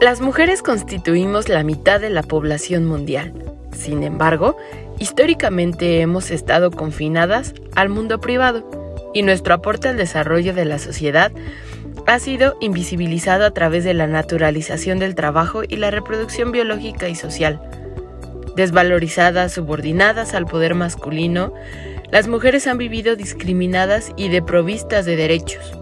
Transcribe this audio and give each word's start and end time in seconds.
Las 0.00 0.20
mujeres 0.20 0.62
constituimos 0.62 1.48
la 1.48 1.64
mitad 1.64 2.00
de 2.00 2.08
la 2.08 2.22
población 2.22 2.84
mundial. 2.84 3.32
Sin 3.72 4.04
embargo, 4.04 4.56
históricamente 5.00 6.00
hemos 6.00 6.30
estado 6.30 6.70
confinadas 6.70 7.52
al 7.74 7.88
mundo 7.88 8.20
privado 8.20 9.10
y 9.12 9.22
nuestro 9.22 9.54
aporte 9.54 9.88
al 9.88 9.96
desarrollo 9.96 10.54
de 10.54 10.66
la 10.66 10.78
sociedad 10.78 11.32
ha 12.06 12.20
sido 12.20 12.56
invisibilizado 12.60 13.44
a 13.44 13.50
través 13.50 13.82
de 13.82 13.92
la 13.92 14.06
naturalización 14.06 15.00
del 15.00 15.16
trabajo 15.16 15.62
y 15.68 15.74
la 15.76 15.90
reproducción 15.90 16.52
biológica 16.52 17.08
y 17.08 17.16
social. 17.16 17.60
Desvalorizadas, 18.54 19.52
subordinadas 19.52 20.32
al 20.32 20.46
poder 20.46 20.76
masculino, 20.76 21.52
las 22.12 22.28
mujeres 22.28 22.68
han 22.68 22.78
vivido 22.78 23.16
discriminadas 23.16 24.12
y 24.16 24.28
deprovistas 24.28 25.06
de 25.06 25.16
derechos. 25.16 25.72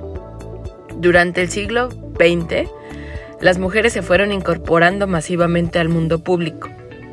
Durante 0.97 1.43
el 1.43 1.51
siglo 1.51 1.91
XX, 1.91 2.71
las 3.41 3.59
mujeres 3.59 3.93
se 3.93 4.03
fueron 4.03 4.33
incorporando 4.33 5.07
masivamente 5.07 5.79
al 5.79 5.89
mundo 5.89 6.21
público, 6.21 6.71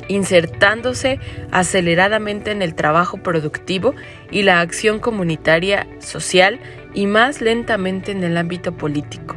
insertándose 0.08 1.18
aceleradamente 1.50 2.50
en 2.50 2.62
el 2.62 2.74
trabajo 2.74 3.18
productivo 3.18 3.94
y 4.30 4.42
la 4.42 4.60
acción 4.60 4.98
comunitaria, 4.98 5.86
social 5.98 6.60
y 6.94 7.06
más 7.06 7.40
lentamente 7.40 8.12
en 8.12 8.24
el 8.24 8.36
ámbito 8.36 8.76
político. 8.76 9.36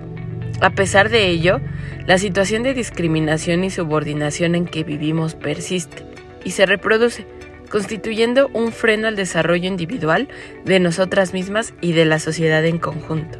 A 0.61 0.71
pesar 0.71 1.09
de 1.09 1.27
ello, 1.27 1.59
la 2.07 2.17
situación 2.17 2.63
de 2.63 2.73
discriminación 2.73 3.63
y 3.63 3.69
subordinación 3.69 4.55
en 4.55 4.65
que 4.65 4.83
vivimos 4.83 5.35
persiste 5.35 6.03
y 6.43 6.51
se 6.51 6.65
reproduce, 6.65 7.27
constituyendo 7.69 8.49
un 8.53 8.71
freno 8.71 9.07
al 9.07 9.15
desarrollo 9.15 9.67
individual 9.67 10.29
de 10.63 10.79
nosotras 10.79 11.33
mismas 11.33 11.73
y 11.81 11.91
de 11.91 12.05
la 12.05 12.19
sociedad 12.19 12.65
en 12.65 12.77
conjunto. 12.77 13.39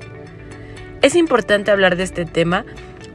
Es 1.02 1.16
importante 1.16 1.72
hablar 1.72 1.96
de 1.96 2.04
este 2.04 2.26
tema 2.26 2.66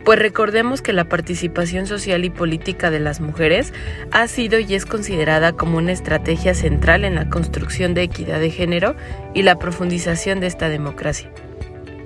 pues 0.04 0.18
recordemos 0.18 0.82
que 0.82 0.92
la 0.92 1.04
participación 1.04 1.86
social 1.86 2.24
y 2.24 2.30
política 2.30 2.90
de 2.90 3.00
las 3.00 3.20
mujeres 3.20 3.72
ha 4.10 4.26
sido 4.26 4.58
y 4.58 4.74
es 4.74 4.86
considerada 4.86 5.52
como 5.52 5.78
una 5.78 5.92
estrategia 5.92 6.54
central 6.54 7.04
en 7.04 7.14
la 7.14 7.28
construcción 7.28 7.94
de 7.94 8.02
equidad 8.02 8.40
de 8.40 8.50
género 8.50 8.96
y 9.34 9.42
la 9.42 9.58
profundización 9.58 10.40
de 10.40 10.48
esta 10.48 10.68
democracia. 10.68 11.30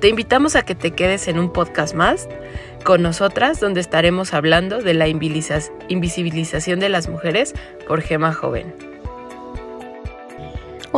Te 0.01 0.09
invitamos 0.09 0.57
a 0.57 0.63
que 0.63 0.75
te 0.75 0.91
quedes 0.91 1.27
en 1.27 1.39
un 1.39 1.53
podcast 1.53 1.95
más 1.95 2.29
con 2.85 3.03
nosotras 3.03 3.61
donde 3.61 3.81
estaremos 3.81 4.35
hablando 4.35 4.83
de 4.83 4.95
la 4.95 5.09
invisibilización 5.09 6.79
de 6.79 6.89
las 6.89 7.09
mujeres 7.09 7.55
por 7.89 8.03
Gema 8.03 8.33
Joven. 8.33 8.96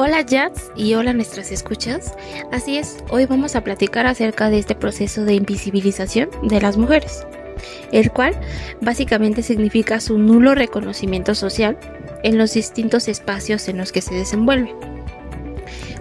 Hola 0.00 0.24
Jats 0.24 0.70
y 0.77 0.94
hola 0.94 1.12
nuestras 1.12 1.50
escuchas. 1.50 2.14
Así 2.52 2.78
es, 2.78 2.98
hoy 3.10 3.27
vamos 3.27 3.56
a 3.56 3.64
platicar 3.64 4.06
acerca 4.06 4.48
de 4.48 4.60
este 4.60 4.77
proceso 4.77 5.24
de 5.24 5.34
invisibilización 5.34 6.30
de 6.44 6.60
las 6.60 6.77
mujeres, 6.77 7.27
el 7.91 8.12
cual 8.12 8.38
básicamente 8.80 9.42
significa 9.42 9.98
su 9.98 10.16
nulo 10.16 10.54
reconocimiento 10.54 11.34
social 11.34 11.76
en 12.22 12.38
los 12.38 12.54
distintos 12.54 13.08
espacios 13.08 13.69
en 13.69 13.78
los 13.78 13.91
que 13.91 14.00
se 14.00 14.14
desenvuelve. 14.14 14.72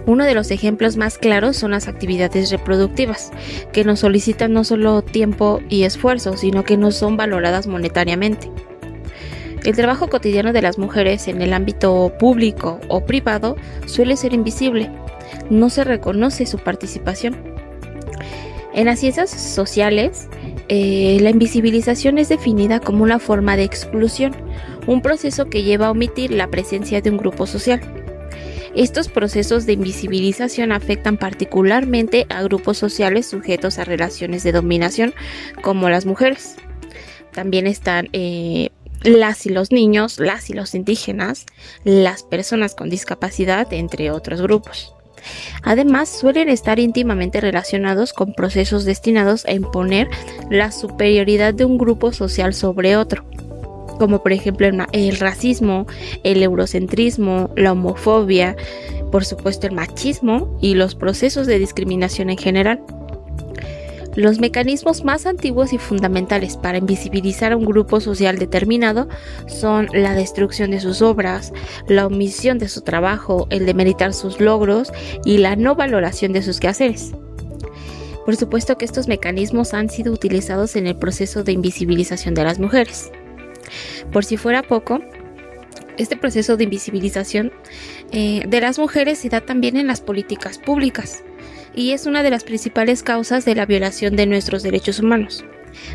Uno 0.06 0.24
de 0.24 0.34
los 0.36 0.52
ejemplos 0.52 0.96
más 0.96 1.18
claros 1.18 1.56
son 1.56 1.72
las 1.72 1.88
actividades 1.88 2.52
reproductivas, 2.52 3.32
que 3.72 3.82
nos 3.82 3.98
solicitan 3.98 4.52
no 4.52 4.62
solo 4.62 5.02
tiempo 5.02 5.60
y 5.68 5.82
esfuerzo, 5.82 6.36
sino 6.36 6.62
que 6.62 6.76
no 6.76 6.92
son 6.92 7.16
valoradas 7.16 7.66
monetariamente. 7.66 8.48
El 9.68 9.76
trabajo 9.76 10.08
cotidiano 10.08 10.54
de 10.54 10.62
las 10.62 10.78
mujeres 10.78 11.28
en 11.28 11.42
el 11.42 11.52
ámbito 11.52 12.14
público 12.18 12.80
o 12.88 13.04
privado 13.04 13.54
suele 13.84 14.16
ser 14.16 14.32
invisible. 14.32 14.90
No 15.50 15.68
se 15.68 15.84
reconoce 15.84 16.46
su 16.46 16.56
participación. 16.56 17.36
En 18.72 18.86
las 18.86 19.00
ciencias 19.00 19.28
sociales, 19.28 20.30
eh, 20.68 21.18
la 21.20 21.28
invisibilización 21.28 22.16
es 22.16 22.30
definida 22.30 22.80
como 22.80 23.02
una 23.02 23.18
forma 23.18 23.58
de 23.58 23.64
exclusión, 23.64 24.34
un 24.86 25.02
proceso 25.02 25.50
que 25.50 25.62
lleva 25.62 25.88
a 25.88 25.90
omitir 25.90 26.30
la 26.30 26.48
presencia 26.48 27.02
de 27.02 27.10
un 27.10 27.18
grupo 27.18 27.46
social. 27.46 27.82
Estos 28.74 29.08
procesos 29.08 29.66
de 29.66 29.74
invisibilización 29.74 30.72
afectan 30.72 31.18
particularmente 31.18 32.24
a 32.30 32.42
grupos 32.42 32.78
sociales 32.78 33.26
sujetos 33.26 33.78
a 33.78 33.84
relaciones 33.84 34.42
de 34.44 34.52
dominación, 34.52 35.12
como 35.60 35.90
las 35.90 36.06
mujeres. 36.06 36.56
También 37.32 37.66
están 37.66 38.08
eh, 38.14 38.70
las 39.02 39.46
y 39.46 39.50
los 39.50 39.72
niños, 39.72 40.18
las 40.18 40.50
y 40.50 40.54
los 40.54 40.74
indígenas, 40.74 41.46
las 41.84 42.22
personas 42.22 42.74
con 42.74 42.90
discapacidad, 42.90 43.72
entre 43.72 44.10
otros 44.10 44.42
grupos. 44.42 44.94
Además, 45.62 46.08
suelen 46.08 46.48
estar 46.48 46.78
íntimamente 46.78 47.40
relacionados 47.40 48.12
con 48.12 48.34
procesos 48.34 48.84
destinados 48.84 49.44
a 49.46 49.52
imponer 49.52 50.08
la 50.50 50.70
superioridad 50.72 51.54
de 51.54 51.64
un 51.64 51.78
grupo 51.78 52.12
social 52.12 52.54
sobre 52.54 52.96
otro, 52.96 53.24
como 53.98 54.22
por 54.22 54.32
ejemplo 54.32 54.68
el, 54.92 55.16
racismo, 55.18 55.86
el 56.22 56.42
eurocentrismo, 56.42 57.50
la 57.56 57.72
homofobia, 57.72 58.56
por 59.10 59.24
supuesto 59.24 59.66
el 59.66 59.74
machismo 59.74 60.56
y 60.60 60.74
los 60.74 60.94
procesos 60.94 61.46
de 61.46 61.58
discriminación 61.58 62.30
en 62.30 62.38
general. 62.38 62.80
Los 64.18 64.40
mecanismos 64.40 65.04
más 65.04 65.26
antiguos 65.26 65.72
y 65.72 65.78
fundamentales 65.78 66.56
para 66.56 66.78
invisibilizar 66.78 67.52
a 67.52 67.56
un 67.56 67.64
grupo 67.64 68.00
social 68.00 68.36
determinado 68.36 69.08
son 69.46 69.86
la 69.92 70.12
destrucción 70.12 70.72
de 70.72 70.80
sus 70.80 71.02
obras, 71.02 71.52
la 71.86 72.04
omisión 72.04 72.58
de 72.58 72.66
su 72.66 72.80
trabajo, 72.80 73.46
el 73.50 73.64
demeritar 73.64 74.12
sus 74.12 74.40
logros 74.40 74.90
y 75.24 75.38
la 75.38 75.54
no 75.54 75.76
valoración 75.76 76.32
de 76.32 76.42
sus 76.42 76.58
quehaceres. 76.58 77.12
Por 78.24 78.34
supuesto 78.34 78.76
que 78.76 78.86
estos 78.86 79.06
mecanismos 79.06 79.72
han 79.72 79.88
sido 79.88 80.12
utilizados 80.12 80.74
en 80.74 80.88
el 80.88 80.96
proceso 80.96 81.44
de 81.44 81.52
invisibilización 81.52 82.34
de 82.34 82.42
las 82.42 82.58
mujeres. 82.58 83.12
Por 84.12 84.24
si 84.24 84.36
fuera 84.36 84.64
poco, 84.64 84.98
este 85.96 86.16
proceso 86.16 86.56
de 86.56 86.64
invisibilización 86.64 87.52
eh, 88.10 88.42
de 88.48 88.60
las 88.60 88.80
mujeres 88.80 89.18
se 89.18 89.28
da 89.28 89.42
también 89.42 89.76
en 89.76 89.86
las 89.86 90.00
políticas 90.00 90.58
públicas 90.58 91.22
y 91.74 91.92
es 91.92 92.06
una 92.06 92.22
de 92.22 92.30
las 92.30 92.44
principales 92.44 93.02
causas 93.02 93.44
de 93.44 93.54
la 93.54 93.66
violación 93.66 94.16
de 94.16 94.26
nuestros 94.26 94.62
derechos 94.62 95.00
humanos, 95.00 95.44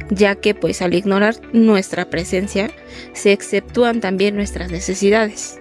ya 0.09 0.35
que 0.35 0.55
pues 0.55 0.81
al 0.81 0.93
ignorar 0.93 1.35
nuestra 1.51 2.09
presencia 2.09 2.71
se 3.13 3.31
exceptúan 3.31 4.01
también 4.01 4.35
nuestras 4.35 4.71
necesidades. 4.71 5.59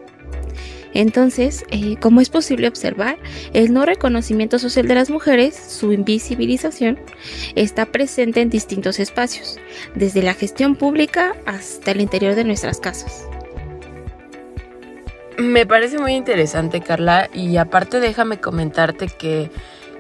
Entonces, 0.94 1.64
eh, 1.70 1.96
como 2.00 2.20
es 2.20 2.28
posible 2.28 2.68
observar, 2.68 3.16
el 3.54 3.72
no 3.72 3.86
reconocimiento 3.86 4.58
social 4.58 4.86
de 4.88 4.94
las 4.94 5.10
mujeres, 5.10 5.56
su 5.56 5.92
invisibilización, 5.92 6.98
está 7.54 7.86
presente 7.86 8.42
en 8.42 8.50
distintos 8.50 9.00
espacios, 9.00 9.58
desde 9.94 10.22
la 10.22 10.34
gestión 10.34 10.76
pública 10.76 11.34
hasta 11.46 11.92
el 11.92 12.02
interior 12.02 12.34
de 12.34 12.44
nuestras 12.44 12.78
casas. 12.78 13.26
Me 15.38 15.64
parece 15.66 15.98
muy 15.98 16.12
interesante, 16.12 16.82
Carla, 16.82 17.30
y 17.32 17.56
aparte 17.56 17.98
déjame 17.98 18.38
comentarte 18.38 19.06
que 19.06 19.50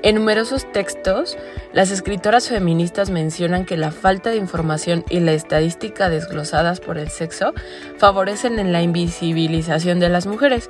en 0.02 0.16
numerosos 0.16 0.70
textos, 0.72 1.38
las 1.72 1.90
escritoras 1.90 2.48
feministas 2.48 3.10
mencionan 3.10 3.64
que 3.64 3.76
la 3.76 3.92
falta 3.92 4.30
de 4.30 4.36
información 4.36 5.04
y 5.08 5.20
la 5.20 5.32
estadística 5.32 6.08
desglosadas 6.08 6.80
por 6.80 6.98
el 6.98 7.08
sexo 7.08 7.54
favorecen 7.98 8.58
en 8.58 8.72
la 8.72 8.82
invisibilización 8.82 10.00
de 10.00 10.08
las 10.08 10.26
mujeres. 10.26 10.68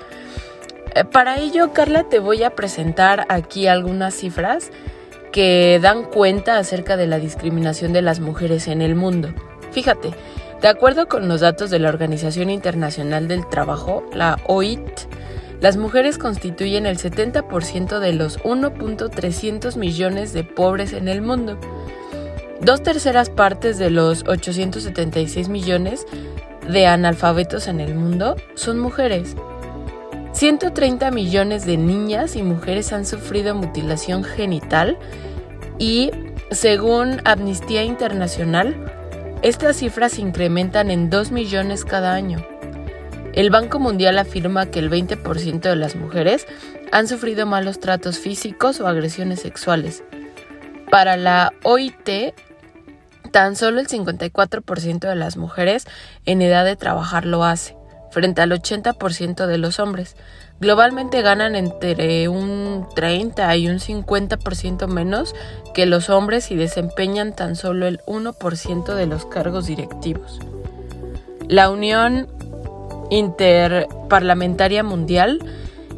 Eh, 0.94 1.04
para 1.04 1.38
ello, 1.38 1.72
Carla, 1.72 2.04
te 2.04 2.18
voy 2.18 2.42
a 2.42 2.50
presentar 2.50 3.24
aquí 3.28 3.66
algunas 3.66 4.14
cifras 4.14 4.70
que 5.32 5.78
dan 5.80 6.04
cuenta 6.04 6.58
acerca 6.58 6.98
de 6.98 7.06
la 7.06 7.18
discriminación 7.18 7.92
de 7.94 8.02
las 8.02 8.20
mujeres 8.20 8.68
en 8.68 8.82
el 8.82 8.94
mundo. 8.94 9.32
Fíjate, 9.70 10.10
de 10.60 10.68
acuerdo 10.68 11.08
con 11.08 11.26
los 11.26 11.40
datos 11.40 11.70
de 11.70 11.78
la 11.78 11.88
Organización 11.88 12.50
Internacional 12.50 13.26
del 13.28 13.48
Trabajo, 13.48 14.04
la 14.12 14.38
OIT, 14.46 14.82
las 15.62 15.76
mujeres 15.76 16.18
constituyen 16.18 16.86
el 16.86 16.98
70% 16.98 18.00
de 18.00 18.12
los 18.12 18.40
1.300 18.40 19.76
millones 19.76 20.32
de 20.32 20.42
pobres 20.42 20.92
en 20.92 21.06
el 21.06 21.22
mundo. 21.22 21.56
Dos 22.60 22.82
terceras 22.82 23.30
partes 23.30 23.78
de 23.78 23.88
los 23.88 24.24
876 24.26 25.48
millones 25.48 26.04
de 26.68 26.86
analfabetos 26.88 27.68
en 27.68 27.78
el 27.78 27.94
mundo 27.94 28.34
son 28.54 28.80
mujeres. 28.80 29.36
130 30.32 31.12
millones 31.12 31.64
de 31.64 31.76
niñas 31.76 32.34
y 32.34 32.42
mujeres 32.42 32.92
han 32.92 33.06
sufrido 33.06 33.54
mutilación 33.54 34.24
genital 34.24 34.98
y, 35.78 36.10
según 36.50 37.20
Amnistía 37.24 37.84
Internacional, 37.84 38.92
estas 39.42 39.76
cifras 39.76 40.14
se 40.14 40.22
incrementan 40.22 40.90
en 40.90 41.08
2 41.08 41.30
millones 41.30 41.84
cada 41.84 42.14
año. 42.14 42.51
El 43.32 43.48
Banco 43.48 43.78
Mundial 43.78 44.18
afirma 44.18 44.66
que 44.66 44.78
el 44.78 44.90
20% 44.90 45.60
de 45.60 45.76
las 45.76 45.96
mujeres 45.96 46.46
han 46.92 47.08
sufrido 47.08 47.46
malos 47.46 47.80
tratos 47.80 48.18
físicos 48.18 48.78
o 48.80 48.86
agresiones 48.86 49.40
sexuales. 49.40 50.04
Para 50.90 51.16
la 51.16 51.54
OIT, 51.62 52.34
tan 53.30 53.56
solo 53.56 53.80
el 53.80 53.88
54% 53.88 55.08
de 55.08 55.16
las 55.16 55.38
mujeres 55.38 55.86
en 56.26 56.42
edad 56.42 56.66
de 56.66 56.76
trabajar 56.76 57.24
lo 57.24 57.42
hace, 57.44 57.74
frente 58.10 58.42
al 58.42 58.52
80% 58.52 59.46
de 59.46 59.56
los 59.56 59.80
hombres. 59.80 60.14
Globalmente 60.60 61.22
ganan 61.22 61.56
entre 61.56 62.28
un 62.28 62.86
30 62.94 63.56
y 63.56 63.68
un 63.68 63.78
50% 63.78 64.86
menos 64.88 65.34
que 65.72 65.86
los 65.86 66.10
hombres 66.10 66.50
y 66.50 66.56
desempeñan 66.56 67.34
tan 67.34 67.56
solo 67.56 67.86
el 67.86 68.00
1% 68.00 68.94
de 68.94 69.06
los 69.06 69.24
cargos 69.24 69.66
directivos. 69.66 70.38
La 71.48 71.70
Unión 71.70 72.28
Interparlamentaria 73.12 74.82
Mundial 74.82 75.38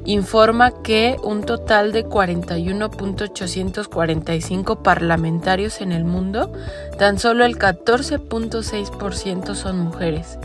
informa 0.04 0.82
que 0.82 1.16
un 1.22 1.44
total 1.44 1.92
de 1.92 2.04
41.845 2.04 4.82
parlamentarios 4.82 5.80
en 5.80 5.92
el 5.92 6.04
mundo, 6.04 6.52
tan 6.98 7.20
solo 7.20 7.44
el 7.44 7.56
14.6% 7.56 9.54
son 9.54 9.78
mujeres. 9.78 10.40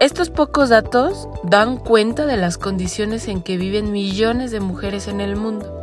Estos 0.00 0.28
pocos 0.28 0.68
datos 0.68 1.26
dan 1.44 1.78
cuenta 1.78 2.26
de 2.26 2.36
las 2.36 2.58
condiciones 2.58 3.26
en 3.26 3.40
que 3.40 3.56
viven 3.56 3.90
millones 3.90 4.50
de 4.50 4.60
mujeres 4.60 5.08
en 5.08 5.22
el 5.22 5.36
mundo. 5.36 5.82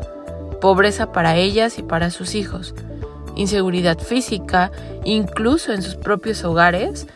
Pobreza 0.61 1.11
para 1.11 1.37
ellas 1.37 1.79
y 1.79 1.83
para 1.83 2.11
sus 2.11 2.35
hijos, 2.35 2.75
inseguridad 3.35 3.97
física, 3.97 4.71
incluso 5.05 5.73
en 5.73 5.81
sus 5.81 5.95
propios 5.95 6.43
hogares, 6.43 7.07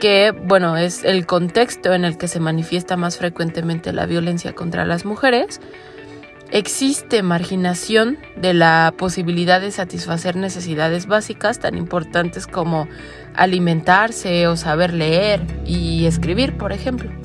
que, 0.00 0.32
bueno, 0.32 0.76
es 0.76 1.04
el 1.04 1.26
contexto 1.26 1.94
en 1.94 2.04
el 2.04 2.18
que 2.18 2.26
se 2.26 2.40
manifiesta 2.40 2.96
más 2.96 3.18
frecuentemente 3.18 3.92
la 3.92 4.06
violencia 4.06 4.52
contra 4.54 4.84
las 4.84 5.04
mujeres, 5.04 5.60
existe 6.50 7.22
marginación 7.22 8.18
de 8.36 8.54
la 8.54 8.92
posibilidad 8.96 9.60
de 9.60 9.70
satisfacer 9.70 10.34
necesidades 10.34 11.06
básicas 11.06 11.60
tan 11.60 11.76
importantes 11.76 12.48
como 12.48 12.88
alimentarse 13.34 14.48
o 14.48 14.56
saber 14.56 14.92
leer 14.92 15.40
y 15.64 16.06
escribir, 16.06 16.56
por 16.56 16.72
ejemplo. 16.72 17.19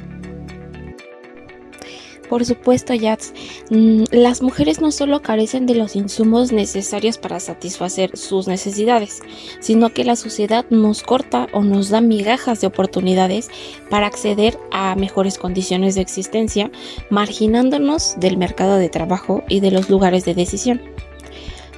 Por 2.30 2.44
supuesto, 2.46 2.94
Yats, 2.94 3.34
mm, 3.70 4.04
las 4.12 4.42
mujeres 4.42 4.82
no 4.82 4.92
solo 4.92 5.22
carecen 5.22 5.66
de 5.66 5.76
los 5.76 5.96
insumos 5.96 6.52
necesarios 6.52 7.18
para 7.18 7.40
satisfacer 7.40 8.18
sus 8.18 8.48
necesidades, 8.48 9.22
sino 9.60 9.94
que 9.94 10.04
la 10.04 10.16
sociedad 10.16 10.66
nos 10.70 11.04
corta 11.04 11.48
o 11.54 11.64
nos 11.64 11.90
da 11.90 12.02
migajas 12.02 12.62
de 12.62 12.68
oportunidades 12.68 13.50
para 13.90 14.08
acceder 14.08 14.58
a 14.72 14.96
mejores 14.96 15.38
condiciones 15.38 15.96
de 15.96 16.02
existencia, 16.02 16.72
marginándonos 17.10 18.16
del 18.20 18.38
mercado 18.38 18.78
de 18.78 18.90
trabajo 18.90 19.44
y 19.48 19.60
de 19.60 19.72
los 19.72 19.90
lugares 19.90 20.26
de 20.26 20.34
decisión. 20.34 20.82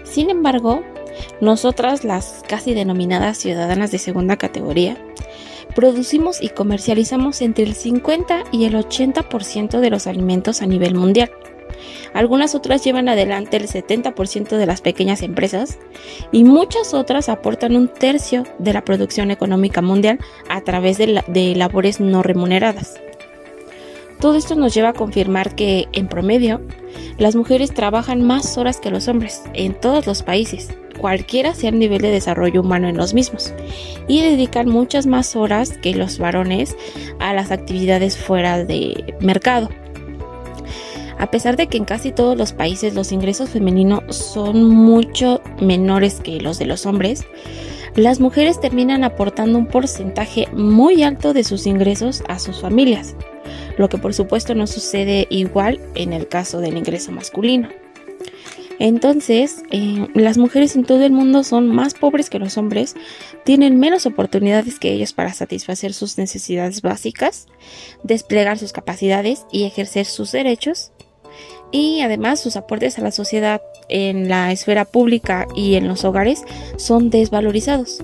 Sin 0.04 0.30
embargo, 0.30 0.82
nosotras, 1.42 2.04
las 2.04 2.44
casi 2.48 2.74
denominadas 2.74 3.38
ciudadanas 3.38 3.92
de 3.92 3.98
segunda 3.98 4.38
categoría, 4.38 4.98
producimos 5.76 6.42
y 6.42 6.50
comercializamos 6.50 7.42
entre 7.42 7.64
el 7.66 7.74
50 7.74 8.46
y 8.52 8.66
el 8.66 8.76
80% 8.76 9.80
de 9.80 9.90
los 9.90 10.08
alimentos 10.08 10.62
a 10.62 10.66
nivel 10.66 10.96
mundial. 10.96 11.32
Algunas 12.14 12.56
otras 12.56 12.84
llevan 12.84 13.10
adelante 13.10 13.58
el 13.58 13.68
70% 13.68 14.58
de 14.58 14.66
las 14.66 14.82
pequeñas 14.82 15.22
empresas 15.22 15.78
y 16.32 16.44
muchas 16.44 16.94
otras 16.94 17.30
aportan 17.30 17.76
un 17.76 17.88
tercio 17.88 18.44
de 18.58 18.74
la 18.74 18.84
producción 18.84 19.32
económica 19.32 19.82
mundial 19.82 20.20
a 20.50 20.62
través 20.62 20.98
de, 20.98 21.24
de 21.28 21.56
labores 21.56 22.00
no 22.00 22.24
remuneradas. 22.24 23.00
Todo 24.20 24.36
esto 24.36 24.56
nos 24.56 24.74
lleva 24.74 24.90
a 24.90 24.94
confirmar 24.94 25.56
que, 25.56 25.88
en 25.94 26.08
promedio, 26.08 26.62
las 27.18 27.36
mujeres 27.36 27.74
trabajan 27.74 28.24
más 28.24 28.58
horas 28.58 28.80
que 28.80 28.90
los 28.90 29.08
hombres 29.08 29.44
en 29.54 29.74
todos 29.80 30.08
los 30.08 30.24
países 30.24 30.70
cualquiera 30.98 31.54
sea 31.54 31.70
el 31.70 31.80
nivel 31.80 32.02
de 32.02 32.12
desarrollo 32.12 32.62
humano 32.62 32.88
en 32.88 32.98
los 32.98 33.14
mismos, 33.14 33.54
y 34.08 34.22
dedican 34.22 34.68
muchas 34.68 35.06
más 35.06 35.36
horas 35.36 35.78
que 35.78 35.96
los 35.96 36.18
varones 36.20 36.76
a 37.20 37.34
las 37.34 37.52
actividades 37.52 38.18
fuera 38.18 38.64
de 38.64 39.16
mercado. 39.22 39.70
A 41.20 41.32
pesar 41.32 41.56
de 41.56 41.68
que 41.68 41.78
en 41.78 41.86
casi 41.86 42.12
todos 42.12 42.38
los 42.38 42.54
países 42.54 42.94
los 42.94 43.12
ingresos 43.12 43.50
femeninos 43.50 44.16
son 44.16 44.64
mucho 44.64 45.42
menores 45.60 46.20
que 46.20 46.40
los 46.40 46.60
de 46.60 46.66
los 46.66 46.86
hombres, 46.86 47.26
las 47.96 48.20
mujeres 48.20 48.60
terminan 48.60 49.04
aportando 49.04 49.58
un 49.58 49.66
porcentaje 49.66 50.48
muy 50.54 51.02
alto 51.02 51.34
de 51.34 51.44
sus 51.44 51.66
ingresos 51.66 52.24
a 52.28 52.38
sus 52.38 52.62
familias, 52.62 53.16
lo 53.78 53.90
que 53.90 53.98
por 53.98 54.14
supuesto 54.14 54.56
no 54.56 54.68
sucede 54.68 55.28
igual 55.30 55.80
en 55.96 56.14
el 56.14 56.28
caso 56.28 56.60
del 56.60 56.78
ingreso 56.78 57.12
masculino. 57.12 57.70
Entonces, 58.80 59.64
eh, 59.72 60.08
las 60.14 60.38
mujeres 60.38 60.76
en 60.76 60.84
todo 60.84 61.04
el 61.04 61.12
mundo 61.12 61.44
son 61.44 61.68
más 61.68 61.96
pobres 61.96 62.30
que 62.30 62.38
los 62.38 62.58
hombres, 62.58 62.96
tienen 63.44 63.80
menos 63.80 64.06
oportunidades 64.06 64.78
que 64.78 64.94
ellos 64.94 65.14
para 65.14 65.34
satisfacer 65.34 65.94
sus 65.94 66.18
necesidades 66.18 66.82
básicas, 66.84 67.48
desplegar 68.04 68.60
sus 68.60 68.74
capacidades 68.74 69.46
y 69.52 69.64
ejercer 69.64 70.06
sus 70.06 70.32
derechos. 70.32 70.92
Y 71.72 72.02
además 72.02 72.40
sus 72.40 72.56
aportes 72.56 72.98
a 72.98 73.02
la 73.02 73.12
sociedad 73.12 73.62
en 73.90 74.30
la 74.30 74.52
esfera 74.52 74.86
pública 74.86 75.48
y 75.56 75.76
en 75.76 75.88
los 75.88 76.06
hogares 76.06 76.44
son 76.78 77.10
desvalorizados. 77.10 78.04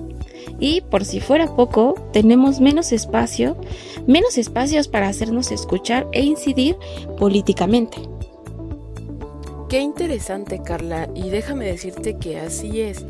Y 0.58 0.80
por 0.82 1.04
si 1.04 1.20
fuera 1.20 1.54
poco, 1.54 1.94
tenemos 2.12 2.60
menos 2.60 2.92
espacio, 2.92 3.56
menos 4.06 4.38
espacios 4.38 4.88
para 4.88 5.08
hacernos 5.08 5.50
escuchar 5.52 6.06
e 6.12 6.22
incidir 6.22 6.76
políticamente. 7.18 7.98
Qué 9.68 9.80
interesante, 9.80 10.62
Carla, 10.62 11.08
y 11.14 11.30
déjame 11.30 11.66
decirte 11.66 12.16
que 12.18 12.38
así 12.38 12.80
es. 12.80 13.04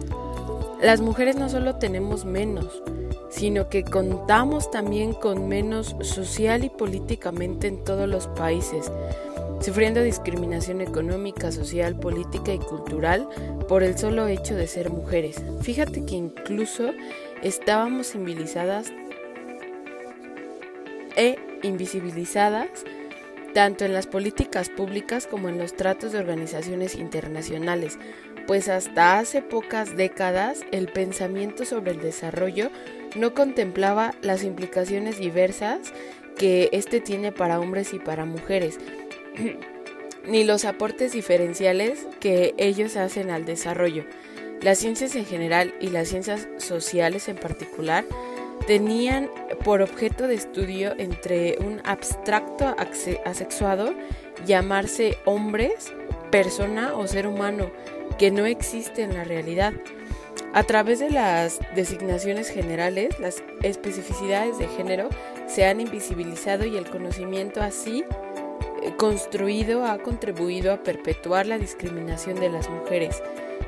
Las 0.81 1.01
mujeres 1.01 1.37
no 1.37 1.49
solo 1.49 1.77
tenemos 1.77 2.25
menos, 2.25 2.83
sino 3.31 3.69
que 3.69 3.85
contamos 3.85 4.71
también 4.71 5.13
con 5.13 5.49
menos 5.49 5.97
social 6.03 6.65
y 6.65 6.71
políticamente 6.71 7.67
en 7.67 7.83
todos 7.83 8.09
los 8.09 8.29
países, 8.29 8.91
sufriendo 9.61 10.03
discriminación 10.03 10.81
económica, 10.81 11.51
social, 11.51 11.97
política 11.99 12.55
y 12.55 12.59
cultural 12.59 13.29
por 13.69 13.83
el 13.83 13.99
solo 13.99 14.29
hecho 14.29 14.55
de 14.55 14.67
ser 14.67 14.91
mujeres. 14.91 15.43
Fíjate 15.63 16.05
que 16.07 16.15
incluso 16.15 16.93
estábamos 17.45 18.11
civilizadas 18.11 18.93
e 21.17 21.37
invisibilizadas 21.63 22.85
tanto 23.55 23.85
en 23.85 23.93
las 23.93 24.09
políticas 24.09 24.69
públicas 24.69 25.29
como 25.29 25.49
en 25.49 25.59
los 25.59 25.75
tratos 25.77 26.11
de 26.11 26.19
organizaciones 26.19 26.97
internacionales, 26.97 27.99
pues 28.49 28.69
hasta 28.69 29.19
hace 29.19 29.43
pocas 29.43 29.97
décadas 29.97 30.63
el 30.73 30.89
pensamiento 30.89 31.65
sobre 31.65 31.93
el 31.93 32.01
desarrollo 32.01 32.71
no 33.15 33.33
contemplaba 33.33 34.13
las 34.23 34.43
implicaciones 34.43 35.19
diversas 35.19 35.93
que 36.37 36.69
éste 36.73 37.01
tiene 37.01 37.31
para 37.31 37.61
hombres 37.61 37.95
y 37.95 38.01
para 38.01 38.25
mujeres, 38.25 38.79
ni 40.27 40.43
los 40.43 40.65
aportes 40.65 41.13
diferenciales 41.13 42.09
que 42.19 42.55
ellos 42.59 42.97
hacen 42.97 43.31
al 43.31 43.45
desarrollo. 43.45 44.05
Las 44.63 44.79
ciencias 44.79 45.15
en 45.15 45.27
general 45.27 45.75
y 45.81 45.89
las 45.89 46.09
ciencias 46.09 46.49
sociales 46.59 47.29
en 47.29 47.37
particular 47.37 48.05
tenían 48.67 49.29
por 49.63 49.83
objeto 49.83 50.27
de 50.27 50.35
estudio 50.35 50.95
entre 50.99 51.59
un 51.61 51.81
abstracto 51.85 52.75
asexuado 53.25 53.95
llamarse 54.47 55.19
hombres, 55.25 55.93
persona 56.31 56.95
o 56.97 57.07
ser 57.07 57.27
humano, 57.27 57.71
que 58.19 58.31
no 58.31 58.47
existe 58.47 59.03
en 59.03 59.15
la 59.15 59.25
realidad. 59.25 59.73
A 60.55 60.63
través 60.63 61.01
de 61.01 61.11
las 61.11 61.59
designaciones 61.75 62.49
generales, 62.49 63.19
las 63.19 63.43
especificidades 63.63 64.59
de 64.59 64.69
género 64.69 65.09
se 65.49 65.67
han 65.67 65.81
invisibilizado 65.81 66.65
y 66.65 66.77
el 66.77 66.89
conocimiento 66.89 67.61
así 67.61 68.05
eh, 68.83 68.93
construido 68.97 69.85
ha 69.85 69.99
contribuido 69.99 70.73
a 70.73 70.83
perpetuar 70.83 71.47
la 71.47 71.59
discriminación 71.59 72.39
de 72.39 72.51
las 72.51 72.69
mujeres. 72.69 73.21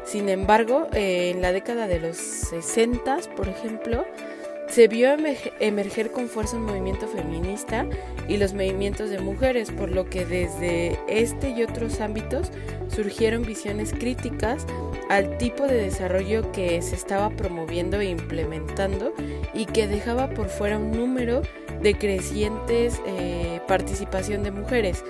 Sin 0.07 0.29
embargo, 0.29 0.87
eh, 0.93 1.33
en 1.35 1.43
la 1.43 1.53
década 1.53 1.89
de 1.89 1.99
los 1.99 2.17
60, 2.17 3.19
por 3.37 3.49
ejemplo, 3.49 4.07
se 4.69 4.89
vio 4.89 5.11
emerger 5.61 6.11
con 6.11 6.29
fuerza 6.29 6.57
un 6.57 6.65
movimiento 6.65 7.07
feminista 7.07 7.87
y 8.29 8.37
los 8.37 8.53
movimientos 8.53 9.11
de 9.11 9.19
mujeres, 9.19 9.71
por 9.71 9.91
lo 9.91 10.09
que 10.09 10.25
desde 10.25 10.99
este 11.09 11.51
y 11.51 11.63
otros 11.63 12.01
ámbitos 12.01 12.51
surgieron 12.89 13.43
visiones 13.43 13.93
críticas 13.93 14.67
al 15.09 15.39
tipo 15.39 15.65
de 15.67 15.77
desarrollo 15.77 16.51
que 16.53 16.83
se 16.83 16.97
estaba 16.97 17.31
promoviendo 17.31 18.01
e 18.01 18.07
implementando 18.07 19.13
y 19.55 19.67
que 19.67 19.87
dejaba 19.87 20.31
por 20.31 20.49
fuera 20.49 20.79
un 20.79 20.93
número 20.93 21.43
de 21.81 21.95
crecientes 21.95 23.01
eh, 23.07 23.61
participación 23.69 24.43
de 24.43 24.51
mujeres. 24.51 25.05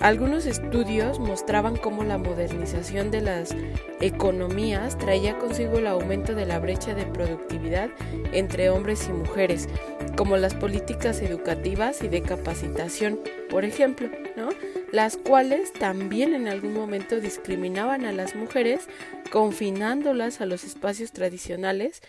Algunos 0.00 0.46
estudios 0.46 1.18
mostraban 1.18 1.76
cómo 1.76 2.04
la 2.04 2.18
modernización 2.18 3.10
de 3.10 3.20
las 3.20 3.54
economías 4.00 4.96
traía 4.96 5.36
consigo 5.38 5.78
el 5.78 5.88
aumento 5.88 6.36
de 6.36 6.46
la 6.46 6.60
brecha 6.60 6.94
de 6.94 7.04
productividad 7.04 7.90
entre 8.32 8.70
hombres 8.70 9.08
y 9.08 9.12
mujeres, 9.12 9.68
como 10.16 10.36
las 10.36 10.54
políticas 10.54 11.20
educativas 11.20 12.02
y 12.02 12.08
de 12.08 12.22
capacitación, 12.22 13.18
por 13.50 13.64
ejemplo, 13.64 14.08
¿no? 14.36 14.50
las 14.92 15.16
cuales 15.16 15.72
también 15.72 16.32
en 16.32 16.46
algún 16.46 16.74
momento 16.74 17.20
discriminaban 17.20 18.04
a 18.04 18.12
las 18.12 18.36
mujeres, 18.36 18.88
confinándolas 19.30 20.40
a 20.40 20.46
los 20.46 20.62
espacios 20.62 21.12
tradicionales 21.12 22.02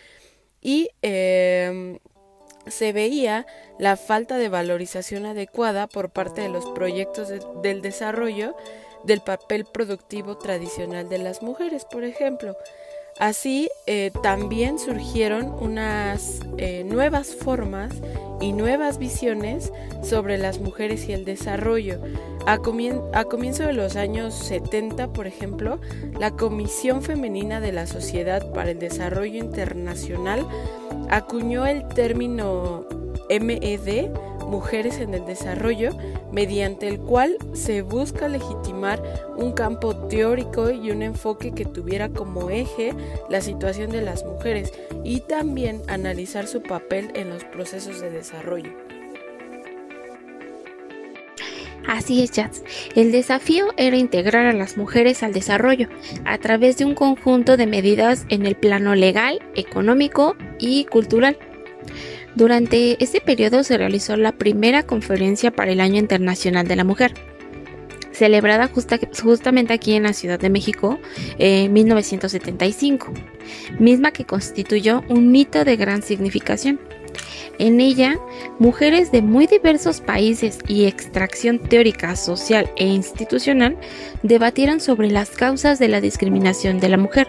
y 0.60 0.90
em, 1.02 1.98
se 2.66 2.92
veía 2.92 3.46
la 3.78 3.96
falta 3.96 4.38
de 4.38 4.48
valorización 4.48 5.26
adecuada 5.26 5.86
por 5.86 6.10
parte 6.10 6.42
de 6.42 6.48
los 6.48 6.66
proyectos 6.66 7.28
del 7.62 7.82
desarrollo 7.82 8.54
del 9.04 9.20
papel 9.20 9.64
productivo 9.64 10.36
tradicional 10.36 11.08
de 11.08 11.18
las 11.18 11.42
mujeres, 11.42 11.84
por 11.84 12.04
ejemplo. 12.04 12.56
Así 13.18 13.68
eh, 13.86 14.12
también 14.22 14.78
surgieron 14.78 15.54
unas 15.60 16.40
eh, 16.56 16.84
nuevas 16.84 17.34
formas 17.34 17.92
y 18.40 18.52
nuevas 18.52 18.98
visiones 18.98 19.72
sobre 20.02 20.38
las 20.38 20.58
mujeres 20.58 21.06
y 21.08 21.12
el 21.12 21.24
desarrollo. 21.24 22.00
A, 22.46 22.54
a, 22.54 23.24
comienzo 23.24 23.64
de 23.64 23.74
los 23.74 23.96
años 23.96 24.32
70, 24.34 25.12
por 25.12 25.26
ejemplo, 25.26 25.80
la 26.18 26.30
Comisión 26.30 27.02
Femenina 27.02 27.60
de 27.60 27.72
la 27.72 27.86
Sociedad 27.86 28.50
para 28.52 28.70
el 28.70 28.78
Desarrollo 28.78 29.36
Internacional 29.36 30.46
acuñó 31.10 31.66
el 31.66 31.86
término 31.88 32.86
MED 33.28 34.10
Mujeres 34.50 34.98
en 34.98 35.14
el 35.14 35.24
Desarrollo, 35.26 35.90
mediante 36.32 36.88
el 36.88 36.98
cual 36.98 37.36
se 37.52 37.82
busca 37.82 38.26
legitimar 38.26 39.00
un 39.36 39.52
campo 39.52 39.94
teórico 40.08 40.70
y 40.72 40.90
un 40.90 41.02
enfoque 41.02 41.52
que 41.52 41.64
tuviera 41.64 42.08
como 42.08 42.50
eje 42.50 42.92
la 43.28 43.40
situación 43.40 43.90
de 43.90 44.02
las 44.02 44.24
mujeres 44.24 44.72
y 45.04 45.20
también 45.20 45.80
analizar 45.86 46.48
su 46.48 46.62
papel 46.62 47.10
en 47.14 47.28
los 47.28 47.44
procesos 47.44 48.00
de 48.00 48.10
desarrollo. 48.10 48.72
Así 51.86 52.22
es, 52.22 52.32
Jazz. 52.32 52.62
El 52.96 53.12
desafío 53.12 53.66
era 53.76 53.96
integrar 53.96 54.46
a 54.46 54.52
las 54.52 54.76
mujeres 54.76 55.22
al 55.22 55.32
desarrollo 55.32 55.88
a 56.24 56.38
través 56.38 56.76
de 56.76 56.84
un 56.84 56.94
conjunto 56.94 57.56
de 57.56 57.66
medidas 57.66 58.26
en 58.28 58.46
el 58.46 58.56
plano 58.56 58.96
legal, 58.96 59.40
económico 59.54 60.36
y 60.60 60.84
cultural. 60.84 61.38
Durante 62.34 63.02
este 63.02 63.20
periodo 63.20 63.64
se 63.64 63.76
realizó 63.78 64.16
la 64.16 64.32
primera 64.32 64.84
conferencia 64.84 65.50
para 65.50 65.72
el 65.72 65.80
Año 65.80 65.98
Internacional 65.98 66.68
de 66.68 66.76
la 66.76 66.84
Mujer, 66.84 67.14
celebrada 68.12 68.70
justamente 69.22 69.72
aquí 69.72 69.94
en 69.94 70.04
la 70.04 70.12
Ciudad 70.12 70.38
de 70.38 70.50
México 70.50 71.00
en 71.38 71.72
1975, 71.72 73.12
misma 73.78 74.12
que 74.12 74.26
constituyó 74.26 75.02
un 75.08 75.34
hito 75.34 75.64
de 75.64 75.76
gran 75.76 76.02
significación. 76.02 76.78
En 77.60 77.78
ella, 77.78 78.18
mujeres 78.58 79.12
de 79.12 79.20
muy 79.20 79.46
diversos 79.46 80.00
países 80.00 80.60
y 80.66 80.86
extracción 80.86 81.58
teórica, 81.58 82.16
social 82.16 82.70
e 82.76 82.86
institucional 82.86 83.76
debatieron 84.22 84.80
sobre 84.80 85.10
las 85.10 85.28
causas 85.28 85.78
de 85.78 85.88
la 85.88 86.00
discriminación 86.00 86.80
de 86.80 86.88
la 86.88 86.96
mujer 86.96 87.28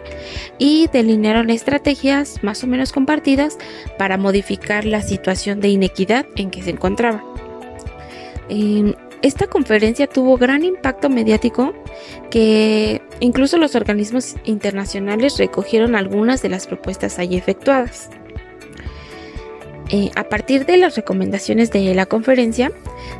y 0.58 0.88
delinearon 0.88 1.50
estrategias 1.50 2.42
más 2.46 2.64
o 2.64 2.68
menos 2.68 2.94
compartidas 2.94 3.58
para 3.98 4.18
modificar 4.18 4.86
la 4.86 5.02
situación 5.02 5.60
de 5.60 5.68
inequidad 5.68 6.26
en 6.38 6.50
que 6.50 6.64
se 6.64 6.70
encontraba. 6.70 7.22
esta 9.22 9.48
conferencia 9.48 10.08
tuvo 10.08 10.38
gran 10.38 10.64
impacto 10.64 11.10
mediático 11.10 11.74
que 12.30 13.02
incluso 13.20 13.58
los 13.58 13.76
organismos 13.76 14.36
internacionales 14.46 15.38
recogieron 15.38 15.98
algunas 15.98 16.42
de 16.42 16.48
las 16.48 16.68
propuestas 16.68 17.20
allí 17.20 17.36
efectuadas. 17.36 18.10
Eh, 19.94 20.10
a 20.16 20.24
partir 20.24 20.66
de 20.66 20.78
las 20.78 20.96
recomendaciones 20.96 21.70
de 21.72 21.94
la 21.94 22.06
conferencia, 22.06 22.72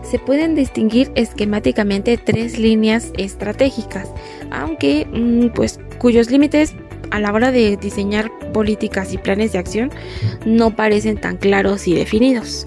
se 0.10 0.20
pueden 0.20 0.56
distinguir 0.56 1.12
esquemáticamente 1.16 2.18
tres 2.18 2.58
líneas 2.58 3.12
estratégicas, 3.18 4.10
aunque 4.52 5.06
mm, 5.12 5.48
pues 5.50 5.80
cuyos 5.98 6.32
límites 6.32 6.74
a 7.12 7.20
la 7.20 7.34
hora 7.34 7.52
de 7.52 7.76
diseñar 7.76 8.32
políticas 8.54 9.12
y 9.12 9.18
planes 9.18 9.52
de 9.52 9.60
acción 9.60 9.92
no 10.46 10.74
parecen 10.74 11.18
tan 11.18 11.36
claros 11.36 11.88
y 11.90 11.94
definidos. 11.94 12.66